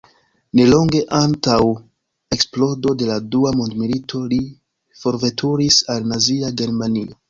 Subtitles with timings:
[0.59, 1.57] Nelonge antaŭ
[2.37, 4.43] eksplodo de la Dua mondmilito li
[5.05, 7.19] forveturis al Nazia Germanio.